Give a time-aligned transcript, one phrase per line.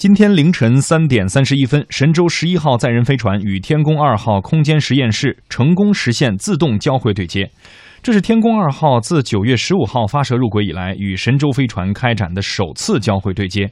[0.00, 7.50] 今天凌晨三点三十一分，神舟十一号载人飞船与天宫二号空间实验室成功实现自动交会对接。
[8.02, 13.70] 这是天宫二号自九月十五号发射入轨以来与神舟飞船开展的首次交会对接。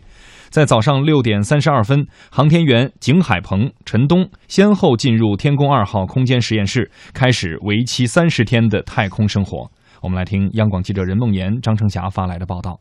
[0.50, 9.70] 在早上六点三十二分，航天员景海鹏、陈冬先后进入天宫二号空间实验室，开始为期三十天的太空生活。
[10.02, 12.78] 我们来听央广记者任梦妍、张成霞发来的报道。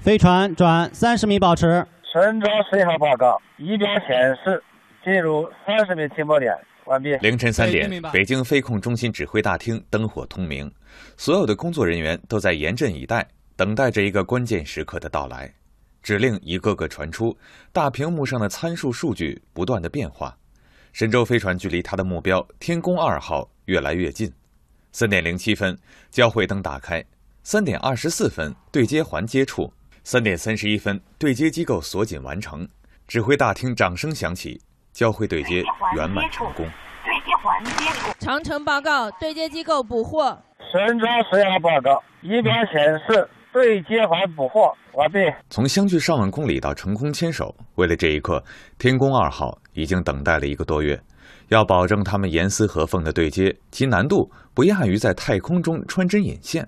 [0.00, 1.86] 飞船转三十米，保持。
[2.12, 4.62] 神舟十一号报告，仪表显示
[5.02, 7.16] 进入三十米起步点，完毕。
[7.22, 10.70] 凌晨三点，北京飞控中心指挥大厅灯火通明，
[11.16, 15.50] 所有的工作人员都在严阵以待，等待着一个关键时刻的到来。
[16.02, 17.34] 指令一个个传出，
[17.72, 20.36] 大屏幕上的参数数据不断的变化，
[20.92, 24.30] 神舟飞船距离它的目标天宫二号越来越近。
[24.90, 25.78] 三点零七分，
[26.10, 27.00] 交会灯打开；
[27.42, 29.72] 三点二十四分，对接环接触。
[30.04, 32.66] 三点三十一分，对接机构锁紧完成，
[33.06, 34.60] 指挥大厅掌声响起，
[34.92, 35.62] 交会对接
[35.96, 36.66] 圆满成功。
[37.04, 40.36] 对接环接触，长城报告，对接机构捕获。
[40.72, 45.18] 神舟十二号报告，仪表显示对接环捕获完毕。
[45.50, 48.42] 从相距上万公里到成功牵手，为了这一刻，
[48.78, 51.00] 天宫二号已经等待了一个多月。
[51.48, 56.66] 要保证他们严丝合缝的对接，其难度不亚于在太空中穿针引线。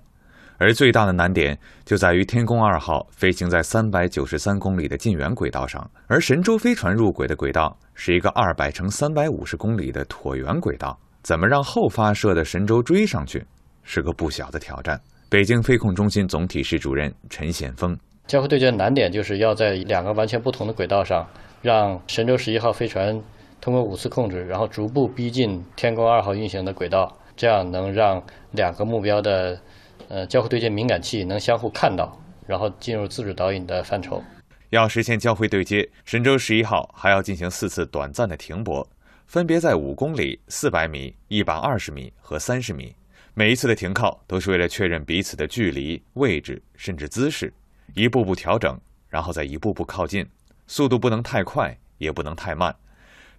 [0.57, 13.45] 而最大的难点就在于天宫二号飞行在三百九十三公里的近圆轨道上，而神舟飞船入轨的轨道是一个二百乘三百五十公里的椭圆轨道，怎么让后发射的神舟追上去，
[13.83, 14.99] 是个不小的挑战。
[15.29, 21.27] 北京飞控中心总体室主任陈显峰：交会对接的难点就是要在两个完全不同的轨道上，
[21.61, 23.21] 让神舟十一号飞船
[23.59, 29.59] 通过五次控制，然后逐步逼近天宫二号运行的轨道，这样能让两个目标的。
[30.07, 32.15] 呃，交会对接敏感器能相互看到，
[32.45, 34.23] 然后进入自主导引的范畴。
[34.69, 38.87] 要实现交会对接，神舟十一号还要进行四次短暂的停泊，
[39.25, 42.93] 分别在五公里、四百米、一百二十米和三十米。
[43.33, 47.53] 每一次的停靠都是为了确认彼此的距离、位置，甚至姿势，
[47.93, 48.79] 一步步调整，
[49.09, 50.25] 然后再一步步靠近。
[50.67, 52.75] 速度不能太快，也不能太慢。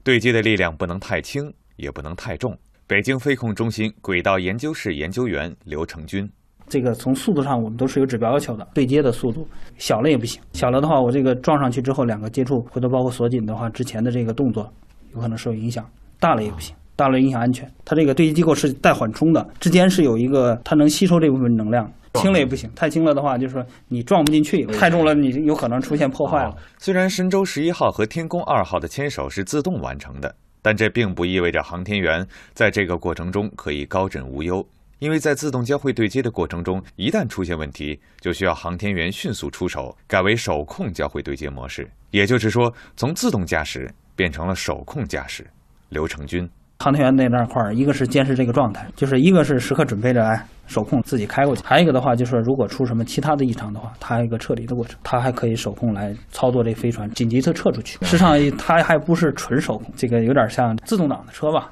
[0.03, 2.56] 对接的力量不能太轻，也不能太重。
[2.87, 6.31] 北京飞控中心轨道研究室研究员刘成军。
[6.69, 9.47] 这个从速度上我们都是有指标要求的，对接的速度
[9.78, 14.71] 小了也不行，小了的话我这个撞上去之后两个接触回头包括锁紧的话，之前的这个动作
[15.15, 15.88] 有可能受影响，
[16.19, 17.71] 大了也不行，大了影响安全。
[17.84, 26.54] 它这个对接机构是带缓冲的，之间是有一个它能吸收这部分能量，轻了也不行，太轻了的话就是说你撞不进去，太重了你有可能出现破坏了。
[26.78, 34.66] 虽然神舟十一号和天宫二号的牵手是自动完成的，但这并不意味着航天员在这个过程中可以高枕无忧。
[34.99, 41.89] 因为在自动交会对接的过程中，一旦出现问题，就需要航天员迅速出手，改为手控交会对接模式。
[42.11, 45.47] 也就是说，从自动驾驶变成了手控驾驶。
[45.91, 46.49] 刘成军，
[46.81, 57.99] 航天员那那块儿，一个是监视这个状态，就是一个是时刻准备着哎手控自己开过去；还有一个的话，就是如果出什么其他的异常的话，它一个撤离的过程，它还可以手控来操作这飞船紧急的撤出去。
[58.05, 61.71] 实际上，它还不是纯手控，这个有点像自动挡的车吧？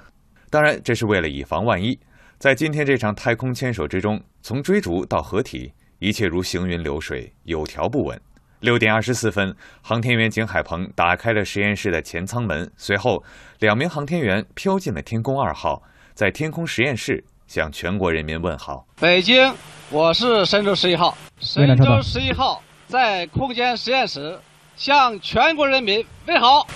[0.48, 1.98] 当然，这是为了以防万一。
[2.44, 8.20] 在今天这场太空牵手之中，从追逐到合体，一切如行云流水，有条不紊。
[8.60, 13.24] 六点二十四分，航天员景海鹏打开了实验室的前舱门，随后
[13.60, 15.82] 两名航天员飘进了天宫二号，
[16.12, 18.86] 在天空实验室向全国人民问好。
[19.00, 19.50] 北京，
[19.88, 24.38] 我是神舟十一号，神舟十一号在空间实验室
[24.76, 26.66] 向全国人民问好。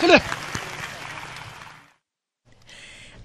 [0.00, 0.18] 敬礼。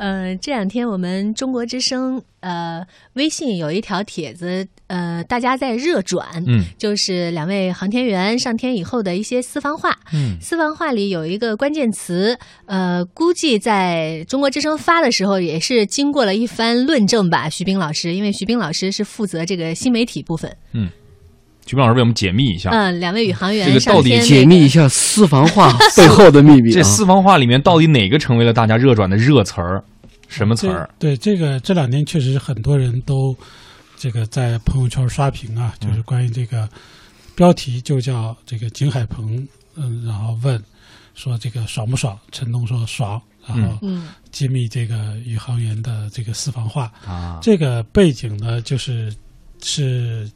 [0.03, 12.35] 嗯，这两天我们中国之声呃微信有一条帖子，呃，大家在热转，嗯，就是两位航天员上天以后的一些私房话，嗯，私房话里有一个关键词，
[12.65, 20.89] 呃，估计在中国之声发的时候也是经过了一番论证吧，徐冰老师，因为徐冰老师是负责这个新媒体部分，嗯，
[21.65, 29.83] 徐冰老师为我们解密一下，嗯，两位宇航员这个到底解密一下私房话 背后的秘密，这私房话里面到底哪个成为了大家热转的热词儿？
[30.27, 30.89] 什么词儿？
[30.97, 33.35] 对这个这两天确实很多人都
[33.97, 36.67] 这个在朋友圈刷屏啊，就是关于这个
[37.35, 40.61] 标题就叫这个景海鹏，嗯，然后问
[41.15, 42.17] 说这个爽不爽？
[42.31, 43.87] 陈东说爽，然后
[44.31, 47.39] 揭秘这个宇航员的这个私房话啊。
[47.41, 49.13] 这个背景呢，就是
[49.61, 50.29] 是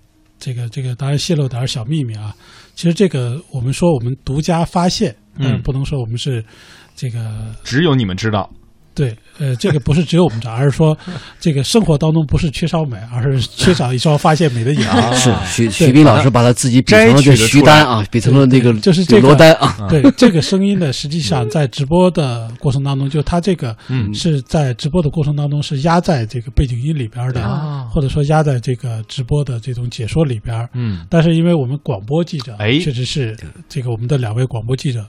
[0.46, 2.36] 这个这个当然泄露点小秘密啊。
[2.76, 6.46] 其实这个我们说我们独家发现，嗯，不能说我们是
[6.96, 8.48] 这个只有你们知道。
[8.96, 10.98] 对，呃，这个不是只有我们这儿， 而是说，
[11.38, 15.14] 这个生活当中不是缺少美，而是缺少一双发现美的眼睛。
[15.14, 19.86] 是徐徐斌老师把他自己比成了这徐丹啊，比成了那个就是这个罗丹啊。
[19.90, 23.76] 对，这个声音呢，实际上在直播的过程当中，就他这个
[24.14, 27.42] 是在直播的过程当中是压在这个背景音里边的，
[27.92, 30.68] 或者说压在这个直播的这种解说里边。
[30.74, 33.38] 嗯，但是因为我们广播记者，哎，确实是
[33.68, 35.06] 这个我们的两位广播记者。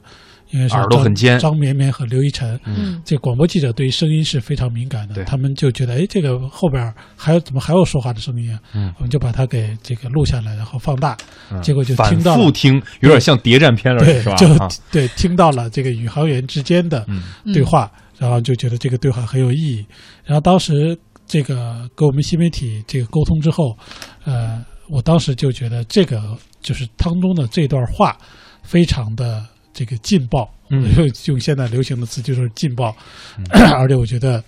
[0.50, 8.60] 因为是耳朵很尖，张绵绵和刘一晨，嗯，这广播记者对于声音是非常敏感的，他们就觉得，哎，这个后边还有怎么还有说话的声音啊？
[8.72, 11.16] 嗯，我们就把它给这个录下来，然后放大，
[11.50, 14.37] 嗯、结果就反听到复听，有点像谍战片了，对，是吧？
[14.37, 14.46] 就
[14.93, 17.04] 对，听到了这个宇航员之间的
[17.52, 19.84] 对话，然后就觉得这个对话很有意义。
[20.25, 20.96] 然后当时
[21.26, 23.76] 这个跟我们新媒体这个沟通之后，
[24.25, 26.22] 呃，我当时就觉得这个
[26.62, 28.16] 就是当中的这段话
[28.62, 29.44] 非常的。
[29.76, 30.88] 这个劲爆，嗯，
[31.28, 32.96] 用现在流行的词就是劲爆，
[33.37, 33.44] 嗯、
[33.76, 34.43] 而且我觉得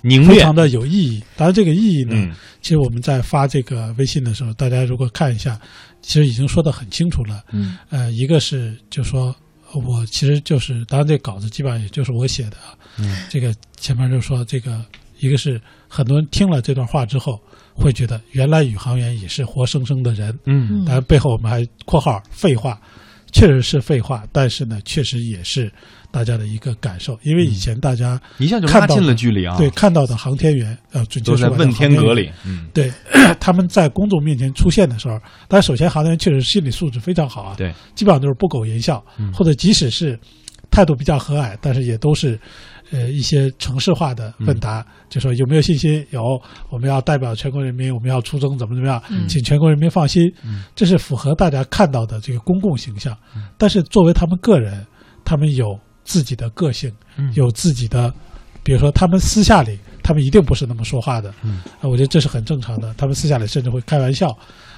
[0.00, 1.22] 凝非常的有意义。
[1.36, 5.60] 当然，这个意义呢，嗯、其实我们在发这个微信的时候，大家如果看一下，
[6.00, 7.44] 其实已经说的很清楚了。
[7.52, 9.36] 嗯，呃，一个是就说
[9.74, 12.72] 我其实就是，当然这稿子基本上也就是我写的啊。
[12.98, 14.82] 嗯，这个前面就说这个，
[15.18, 17.38] 一个是很多人听了这段话之后，
[17.74, 20.38] 会觉得原来宇航员也是活生生的人。
[20.46, 22.80] 嗯，当然背后我们还括号废话。
[23.34, 25.70] 确实是废话，但是呢，确实也是
[26.12, 29.56] 大家的一个感受，因为以前大家一下就拉近了距离啊。
[29.58, 32.92] 对，看到的航天员，呃，准确说在问天阁里，嗯，对，
[33.40, 40.16] 他们在公众面前出现的时候，但首先航天员确实心理素质非常好啊，对，基本上都是不苟言笑，嗯、或者即使是
[40.74, 42.38] 态度比较和蔼，但是也都是。
[42.92, 46.06] 呃，一些城市化的问答，嗯、就说有没有信心？
[46.10, 46.20] 有，
[46.68, 49.02] 我们要代表全国人民，我们要出征，怎么怎么样？
[49.10, 53.16] 嗯、请全国人民放心，嗯、这是符合大家看到的这个公共形象。
[53.34, 54.86] 嗯、但是作为他们个人，
[55.24, 58.12] 他们有自己的个性，嗯有自己的，
[58.62, 61.34] 比如说他们私下里，他们一定不是那么说话的。
[61.42, 62.94] 嗯，啊，我觉得这是很正常的。
[62.98, 64.28] 他们私下里甚至会开玩笑，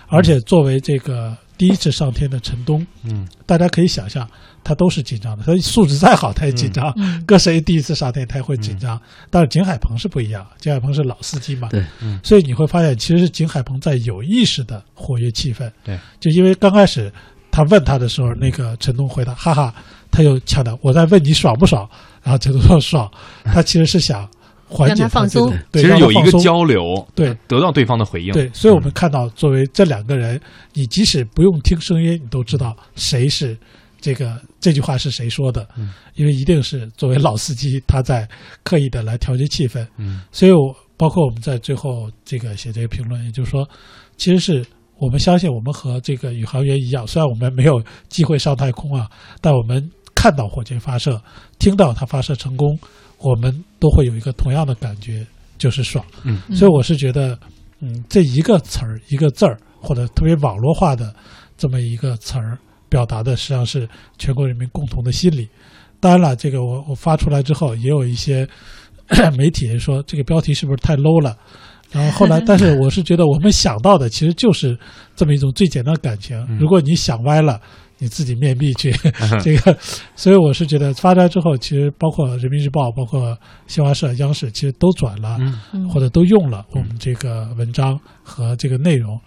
[0.06, 4.28] 而且作为这个第一次上天的陈东，嗯，大家可以想象。
[4.68, 6.92] 他都是紧张的，他素质再好他也紧张。
[6.96, 8.96] 嗯、搁谁第一次上天他也会紧张。
[8.96, 9.00] 嗯、
[9.30, 15.70] 但是景海鹏是不一样，景海鹏是老司机嘛，对，嗯、所以你会发现其实是景海鹏在有意识的活跃气氛。
[15.84, 17.12] 对，就因为刚开始
[17.52, 19.72] 他问他的时候，那个陈东回答哈哈，
[20.10, 21.88] 他又强调我在问你爽不爽，
[22.24, 23.08] 然后陈东说爽，
[23.44, 24.28] 他其实是想
[24.68, 28.32] 缓解他放松，对，其实有一个交流，对，得到对方的回应。
[28.32, 30.40] 对，所以我们看到作为这两个人，
[30.72, 33.56] 你即使不用听声音，你都知道谁是。
[33.98, 35.66] 这个这句话是谁说的？
[35.76, 38.28] 嗯，因为一定是作为老司机，他在
[38.62, 39.84] 刻意的来调节气氛。
[39.96, 43.68] 嗯，所以我包括我们在最后这个写这个评论，也就是说，
[44.16, 44.64] 其实是
[44.98, 49.08] 我们相信我们和这个宇航员一样，虽然我们没有机会上太空啊，
[49.40, 51.20] 但我们看到火箭发射，
[51.58, 52.78] 听到它发射成功，
[53.18, 55.26] 我们都会有一个同样的感觉，
[55.58, 56.04] 就是爽。
[56.24, 57.38] 嗯，所以我是觉得，
[57.80, 61.14] 嗯，这一个词儿一个字儿，或者特别网络化的
[61.56, 62.58] 这么一个词儿。
[62.88, 63.86] 表达的实际上是
[64.16, 65.48] 全国人民共同的心理。
[65.98, 68.48] 当然了，这个我我发出来之后，也有一些
[69.36, 71.36] 媒体说这个标题是不是太 low 了。
[71.90, 74.78] 然后后来，但是我是觉得我们想到的其实就是
[75.16, 76.40] 这么一种最简单的感情。
[76.60, 77.60] 如果你想歪了，
[77.98, 78.92] 你自己面壁去
[79.42, 79.76] 这个。
[80.14, 85.38] 所以我是觉得发出来之后，其实包括人民日报、包括新华社、央视，其实都转了，
[85.92, 89.18] 或者都用了我们这个文章和这个内容。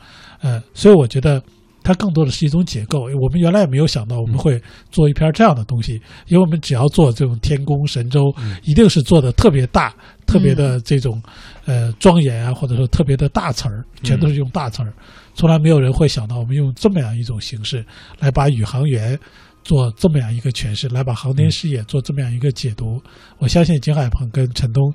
[0.42, 1.42] 呃，所以我觉得。
[1.82, 4.62] 它更多的是一种解构，我们原来也没有想到我们会
[4.92, 5.94] 做一篇这样的东西，
[6.28, 8.22] 因为我们只要做这种天宫神州，
[8.64, 9.96] 一定是做的特别大、
[10.28, 11.20] 特别的这种
[11.66, 14.94] 呃庄严啊，或者说特别的大词儿，全都是用大词儿，
[15.40, 17.86] 从来没有人会想到我们用这么样一种形式
[18.20, 19.18] 来把宇航员
[19.64, 23.02] 做这么样一个诠释，来把航天事业做这么样一个解读。
[23.38, 24.94] 我相信景海鹏跟陈东。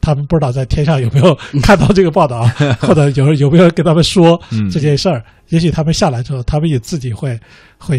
[0.00, 2.46] 他们不知道在天上有没有看到这个报道，
[2.78, 4.38] 或者有有没有人跟他们说
[4.70, 5.24] 这件事儿？
[5.48, 7.40] 也许他们下来之后，他们也自己会
[7.78, 7.98] 会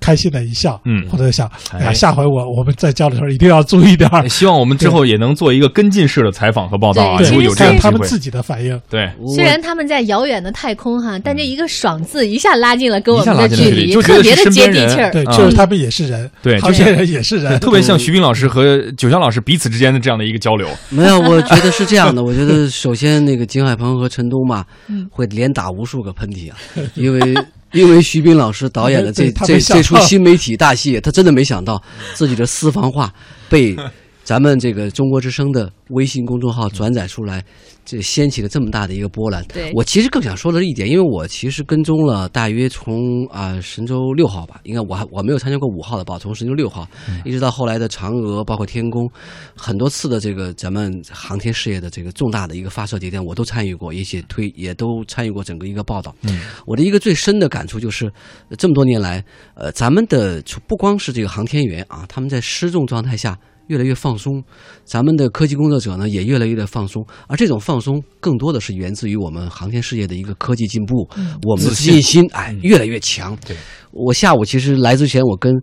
[0.00, 4.28] 开心的一笑，嗯，或者想，哎呀，下回我我们在交流的时候一定要注意点儿。
[4.28, 8.80] 希望我们之后也能做一个跟进式的采访和报道啊，如果有这样他们自己的反应。
[8.88, 15.10] 对，虽然他们在遥远的太空哈，但这一个“爽”字一下拉近了跟我们的距离，特别的接地气儿。
[15.10, 20.68] 对，就是他们也是人，对，这些人也是人，特别像徐斌老师和九江老师彼此之间的这样的一个交流。
[20.90, 22.22] 没有，我觉得是这样的。
[22.24, 24.64] 我觉得首先那个景海鹏和陈东嘛，
[25.10, 26.56] 会连打无数个喷嚏啊，
[26.94, 27.20] 因为。
[27.72, 31.82] 因为徐斌老师导演的这这这出新媒体大戏，他真的没想到
[32.14, 33.12] 自己的私房话
[33.48, 33.76] 被
[34.24, 37.44] 咱们这个中国之声的微信公众号转载出来，
[37.84, 39.44] 这掀起了这么大的一个波澜。
[39.46, 46.88] 对我其实更想说的是一点，因为我其实跟踪了大约从啊、神舟六号吧，应该我还我没有参加过五号的报，从神舟六号、
[47.24, 49.10] 一直到后来的嫦娥，包括天宫，
[49.56, 56.14] 很多次的这个咱们航天事业的这个重大的一个发射节点，我都参与过，一起推也都参与过整个一个报道。
[56.22, 58.06] 嗯，我的一个最深的感触就是，
[58.48, 59.24] 呃这么多年来，
[59.54, 63.36] 呃，咱们的不光是这个航天员啊，他们在失重状态下
[63.72, 64.44] 越来越放松，
[64.84, 71.38] 咱们的科技工作者呢也越来越的放松，而这种放松更多的是源自于我们航天事业的一个科技进步，嗯。
[71.44, 72.30] 我们的自信信心。
[72.32, 73.34] 哎越来越强。
[73.46, 73.56] 对，
[73.90, 75.54] 我下午其实来之前，我跟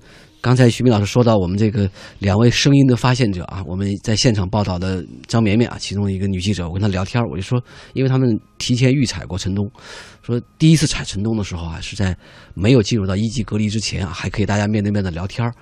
[0.41, 1.89] 刚才徐明老师说到我们这个
[2.19, 7.61] 两位声音的发现者啊，我们在现场报道的张绵绵啊，其中一个女记者，我跟她聊天，我就说，
[7.93, 9.69] 因为他们提前预采过陈东，
[10.21, 12.17] 说第一次采陈东的时候啊，是在
[12.53, 15.53] 没有进入到一级隔离之前啊，还可以大家面对面的聊天儿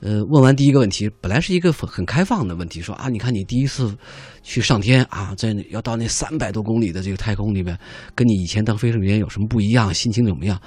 [0.00, 3.96] 呃，问完第一个问题，本来是一个很很开放的问题，说啊，你看你第一次
[4.42, 7.78] 去上天啊，在那要到那三百多公里的这个太空里面，
[8.14, 10.60] 跟你以前当飞行员有什么不一样，心情怎么样？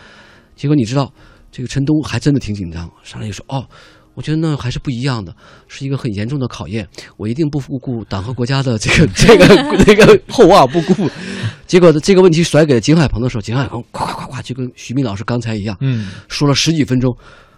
[0.55, 1.13] 结果你知道，
[1.51, 3.67] 这个陈东还真的挺紧张，上来就说哦。
[4.15, 5.31] 我觉得那还是不一样的，
[5.67, 6.87] 是一个很严重的考验。
[7.17, 9.45] 我一定不负顾党和国家的这个 这个
[9.85, 11.07] 这个厚望，不顾。
[11.67, 17.15] 结果这个问题甩给了景海鹏的时候，景海鹏 夸夸夸夸就跟徐斌老师刚才一样，嗯，说了十几分钟。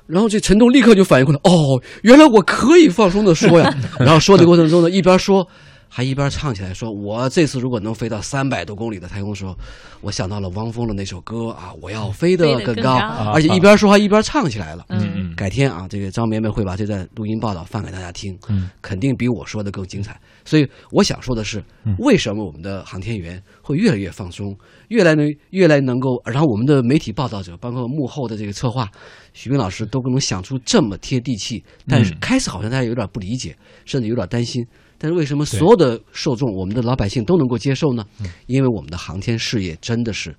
[0.09, 3.71] 然后这陈东立刻就反应过来，哦，原来我可以放松的说呀。
[3.99, 5.47] 然后说的过程中呢，一边说
[5.89, 9.57] 还一边唱起来，说我这次如果能飞到三百多公里的太空的时候，
[10.01, 12.95] 我想到了汪峰的那首歌啊，我要飞得更高，
[13.33, 14.85] 而且一边说话一边唱起来了。
[14.89, 20.19] 嗯嗯，改天啊，这个张绵绵会把这段录音报道放给大家听，嗯，肯定比我说的更精彩。
[20.45, 21.63] 所以我想说的是，
[21.97, 24.55] 为什么我们的航天员会越来越放松，
[24.89, 28.87] 越来能越来能够，然后我们的媒体报道者，包括幕后的这个策划，
[29.33, 34.63] 徐斌老师都能想出这么贴地气，但是开始好像大家有点不理解，甚至有点担心。
[34.99, 38.05] 但是为什么所有的受众，我们的老百姓都能够接受呢？
[38.45, 40.35] 因为我们的航天事业真的是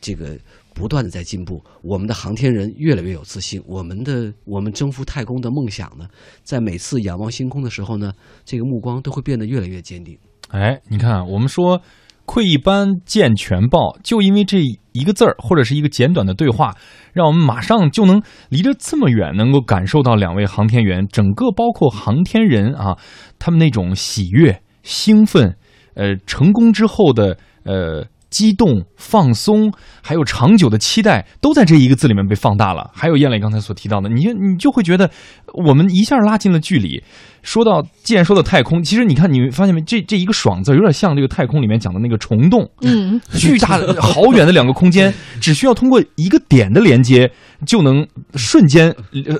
[0.00, 0.38] 这个
[0.72, 6.06] 不断的在进步，我们的航天人越来越有自信，我们的我们征服太空的梦想呢，
[6.44, 8.12] 在每次仰望星空的时候呢，
[8.44, 10.16] 这个目光都会变得越来越坚定。
[10.50, 11.82] 哎，你看，我们说
[12.28, 14.58] “窥一斑见全豹”，就因为这
[14.92, 16.76] 一个字儿或者是一个简短的对话，
[17.14, 18.20] 让我们马上就能
[18.50, 22.98] 离着这么远，能够感受到两位航天员整个包括航天人啊，
[23.38, 25.56] 他们那种喜悦、兴奋，
[25.94, 28.06] 呃，成功之后的呃。
[28.30, 32.90] 激动、放松，还有长久的期待，都在这一个字里面被放大了。
[32.92, 35.10] 还有燕磊刚才所提到的，你你就会觉得
[35.54, 37.02] 我们一下拉近了距离。
[37.42, 39.80] 说到，既然说到太空，其实你看，你发现没？
[39.82, 47.30] 这这一个“爽”字有点像这个太空里面讲的那个虫洞，嗯， 巨大的、好远的两个空间， 只需要通过一个点的连接，
[47.64, 48.94] 就能瞬间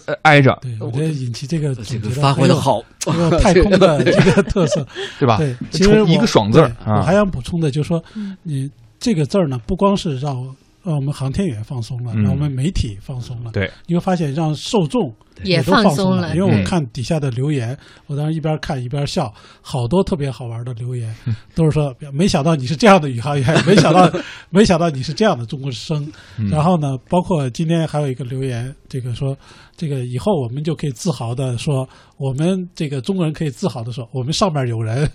[0.06, 0.56] 呃挨着。
[0.62, 4.86] 对，我觉得引起这个这个发挥的好，这个太空的 这个特色，
[5.18, 5.36] 对吧？
[5.38, 8.02] 对，其实一个“爽”字儿，我还想补充的就是说，
[8.42, 10.34] 你这个字儿呢，不光是让
[10.82, 15.12] 让我们航天员放松了，让我们媒体放松了，对，你会发现让受众。
[15.42, 17.76] 也都放松了，因为我看底下的留言，
[18.07, 21.14] 我当时一边看一边笑，好多特别好玩的留言，
[21.54, 24.11] 都是说没想到你是这样的宇航员，没想到
[24.50, 26.11] 没想到你是这样的中国之声。
[26.50, 29.37] 然后呢，包括今天还有一个留言，这个说
[29.78, 35.08] 这个以后我们就可以自豪的说，我们这个中国人可以自豪的说，我们上面有人，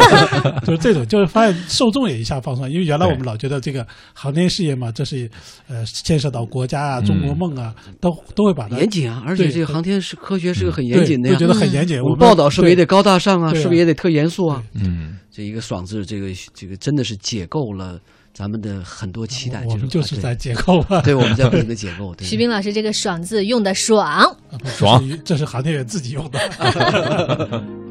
[0.66, 5.30] 就是这种，就是发现受众也一下放松，因为原来我们老觉得这个航天事业嘛，这是
[5.68, 9.60] 呃牵涉到国家啊、中国梦啊，都都会把它严谨啊，而且这。
[9.60, 12.02] 个航天是科学是个很严谨的呀，觉得很严谨。
[12.02, 13.52] 我们报道是不是也得高大上啊？
[13.54, 14.60] 是不是也得特严肃啊？
[14.72, 18.00] 嗯，这一个“爽”字，这个这个真的是解构了
[18.40, 19.62] 咱们的很多期待。
[19.66, 22.16] 我们就是在解构啊， 对，我们在不停的解构。
[22.24, 27.62] 徐冰老师这个“爽”字用的爽，爽，这是航天员自己用的。